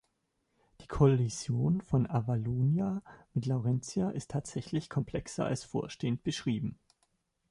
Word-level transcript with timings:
Die 0.81 0.87
Kollision 0.87 1.79
von 1.81 2.09
Avalonia 2.09 3.03
mit 3.35 3.45
Laurentia 3.45 4.09
ist 4.09 4.31
tatsächlich 4.31 4.89
komplexer 4.89 5.45
als 5.45 5.63
vorstehend 5.63 6.23
beschrieben. 6.23 6.79